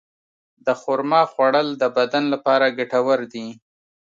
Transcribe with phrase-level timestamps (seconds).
[0.65, 3.47] د خرما خوړل د بدن لپاره ګټور دي.